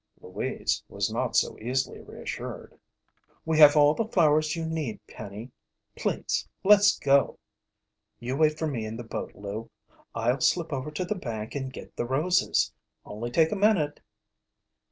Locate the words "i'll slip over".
10.15-10.89